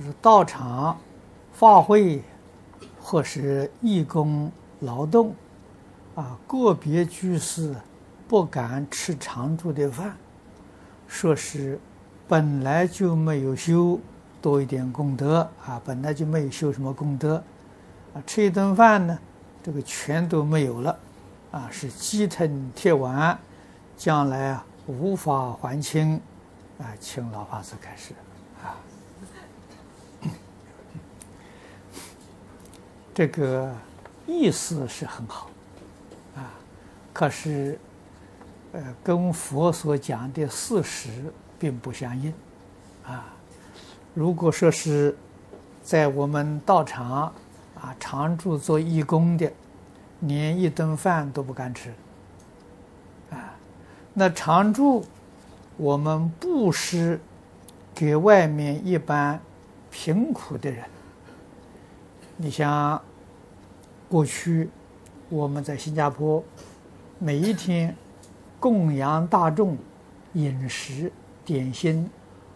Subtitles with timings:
[0.00, 0.98] 是道场
[1.52, 2.22] 法会
[3.00, 5.34] 或是义工劳动
[6.14, 7.74] 啊，个别居士
[8.26, 10.16] 不敢吃常住的饭，
[11.06, 11.78] 说是
[12.28, 13.98] 本来就没有修
[14.40, 17.42] 多一点功德啊，本来就没有修什么功德
[18.14, 19.18] 啊，吃一顿饭呢，
[19.62, 20.98] 这个全都没有了
[21.50, 23.38] 啊，是鸡腾铁丸，
[23.96, 26.20] 将来啊无法还清
[26.78, 28.14] 啊，请老法师开示。
[33.12, 33.70] 这个
[34.26, 35.50] 意思是很好，
[36.36, 36.50] 啊，
[37.12, 37.78] 可是，
[38.72, 41.10] 呃，跟佛所讲的事实
[41.58, 42.32] 并不相应，
[43.04, 43.26] 啊，
[44.14, 45.16] 如果说是
[45.82, 47.32] 在我们道场
[47.80, 49.52] 啊常住做义工的，
[50.20, 51.92] 连一顿饭都不敢吃，
[53.30, 53.52] 啊，
[54.14, 55.04] 那常住
[55.76, 57.20] 我们布施
[57.92, 59.38] 给外面一般
[59.90, 60.84] 贫苦的人。
[62.42, 62.98] 你像
[64.08, 64.70] 过去
[65.28, 66.42] 我们在新加坡，
[67.18, 67.94] 每一天
[68.58, 69.76] 供养大众
[70.32, 71.12] 饮食
[71.44, 72.08] 点心，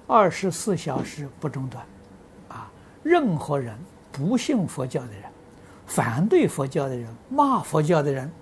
[0.06, 1.84] 二十四小时不中断，
[2.48, 3.76] 啊，任何人
[4.10, 5.24] 不信佛教的人、
[5.84, 8.32] 反对佛教的人、骂佛教的人，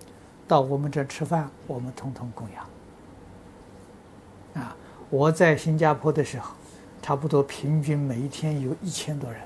[0.46, 4.62] 到我们这吃饭，我们统统供养。
[4.62, 4.76] 啊，
[5.10, 6.54] 我在新加坡的时候，
[7.02, 9.40] 差不多平均每一天有一千多人。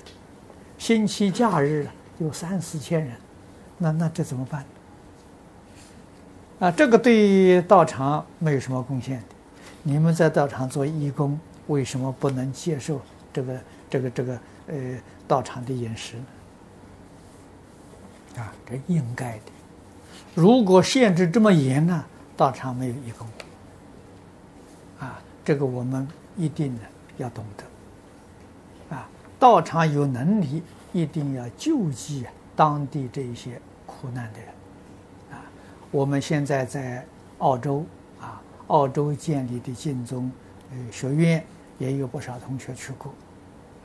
[0.77, 1.87] 星期假日
[2.19, 3.15] 有三四千人，
[3.77, 4.65] 那那这怎么办？
[6.59, 9.23] 啊，这个对道场没有什么贡献的。
[9.83, 14.75] 你们在道场做义工，为什么不能接受这个这个这个呃
[15.27, 16.17] 道场的饮食？
[18.37, 19.43] 啊，这应该的。
[20.35, 22.05] 如果限制这么严呢，
[22.35, 23.27] 道场没有义工。
[24.99, 26.81] 啊，这个我们一定呢
[27.17, 28.95] 要懂得。
[28.95, 34.49] 啊道场有能力，一定要救济当地这一些苦难的人，
[35.31, 35.45] 啊，
[35.91, 37.05] 我们现在在
[37.37, 37.85] 澳洲
[38.19, 40.31] 啊，澳洲建立的净宗
[40.71, 41.45] 呃学院
[41.77, 43.13] 也有不少同学去过，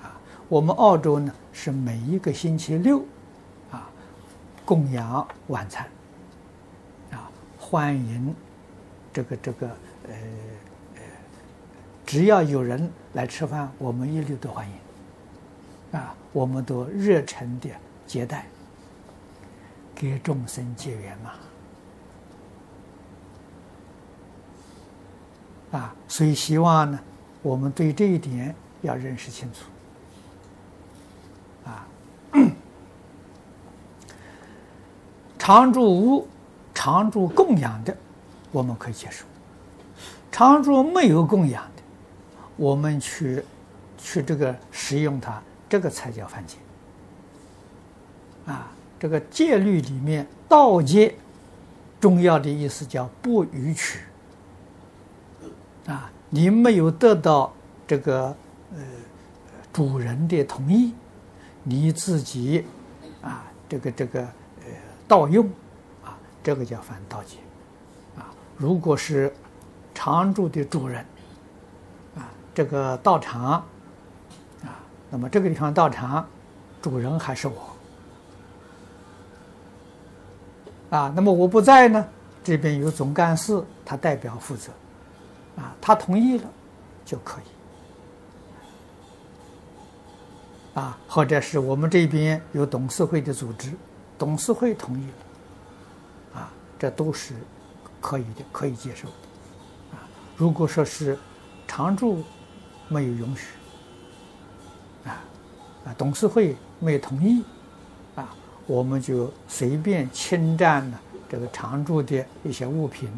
[0.02, 0.18] 啊，
[0.48, 3.04] 我们澳洲呢是每一个星期六，
[3.70, 3.90] 啊，
[4.64, 5.86] 供养晚餐，
[7.10, 8.34] 啊，欢迎
[9.12, 9.66] 这个这个
[10.08, 10.14] 呃
[10.94, 11.02] 呃，
[12.06, 14.72] 只要有人来吃饭，我们一律都欢迎。
[15.92, 17.68] 啊，我们都热诚的
[18.06, 18.46] 接待，
[19.94, 21.32] 给众生结缘嘛。
[25.78, 26.98] 啊，所以希望呢，
[27.42, 29.64] 我们对这一点要认识清楚。
[31.64, 31.86] 啊，
[35.38, 36.28] 常住无
[36.74, 37.96] 常住供养的，
[38.50, 39.24] 我们可以接受；
[40.30, 41.82] 常住没有供养的，
[42.56, 43.44] 我们去
[43.96, 45.42] 去这个使用它。
[45.72, 46.58] 这个才叫犯戒
[48.44, 48.70] 啊！
[49.00, 51.14] 这个戒律里面，道戒
[51.98, 54.00] 重要的意思叫不逾取
[55.86, 56.12] 啊！
[56.28, 57.54] 你没有得到
[57.86, 58.36] 这个
[58.74, 58.82] 呃
[59.72, 60.92] 主人的同意，
[61.62, 62.66] 你自己
[63.22, 64.66] 啊这个这个呃
[65.08, 65.46] 盗用
[66.04, 67.38] 啊，这个叫犯盗戒
[68.18, 68.28] 啊！
[68.58, 69.32] 如果是
[69.94, 71.00] 常住的主人
[72.14, 73.64] 啊，这个道场。
[75.14, 76.26] 那么这个地方道场
[76.80, 77.54] 主人还是我
[80.88, 81.12] 啊？
[81.14, 82.08] 那么我不在呢，
[82.42, 84.72] 这边有总干事，他代表负责
[85.56, 86.48] 啊，他同意了
[87.04, 87.38] 就可
[90.74, 93.70] 以啊，或者是我们这边有董事会的组织，
[94.16, 95.06] 董事会同意
[96.32, 97.34] 了啊，这都是
[98.00, 99.14] 可以的，可以接受的
[99.92, 100.08] 啊。
[100.38, 101.18] 如果说是
[101.68, 102.24] 常住
[102.88, 103.48] 没有允许。
[105.04, 105.24] 啊
[105.84, 107.42] 啊，董事会没有同意，
[108.14, 108.34] 啊，
[108.66, 113.10] 我们就随便侵占了这个常住的一些物品，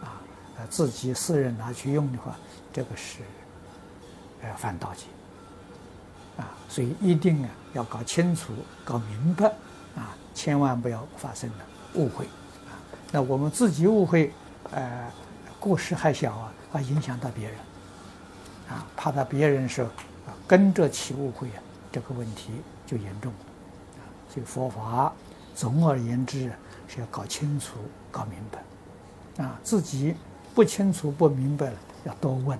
[0.00, 0.22] 啊，
[0.70, 2.36] 自己私人拿去用的话，
[2.72, 3.18] 这个是，
[4.42, 5.06] 呃，犯盗窃，
[6.36, 8.52] 啊，所以一定啊要搞清楚、
[8.84, 9.46] 搞明白，
[9.96, 11.56] 啊，千万不要发生了
[11.94, 12.24] 误会，
[12.66, 12.78] 啊，
[13.10, 14.32] 那我们自己误会，
[14.70, 15.10] 呃，
[15.58, 17.56] 过失还小啊，会影响到别人，
[18.68, 19.84] 啊，怕到别人说
[20.26, 21.62] 啊跟着起误会啊。
[21.92, 22.52] 这个问题
[22.86, 23.38] 就严重了，
[23.98, 25.12] 啊，所以佛法
[25.54, 26.50] 总而言之
[26.88, 27.74] 是要搞清楚、
[28.10, 30.14] 搞明白，啊，自己
[30.54, 32.58] 不清楚、不明白了，要多问，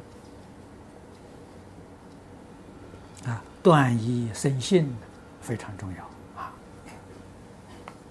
[3.25, 4.95] 啊，断疑生信
[5.41, 6.12] 非常重要。